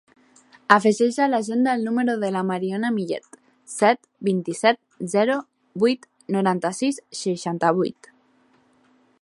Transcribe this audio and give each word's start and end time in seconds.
Afegeix 0.75 1.17
a 1.25 1.27
l'agenda 1.33 1.75
el 1.79 1.83
número 1.87 2.15
de 2.23 2.31
la 2.37 2.41
Mariona 2.51 2.91
Millet: 2.95 3.39
set, 3.75 4.01
vint-i-set, 4.31 4.81
zero, 5.15 5.37
vuit, 5.85 6.11
noranta-sis, 6.37 7.03
seixanta-vuit. 7.25 8.15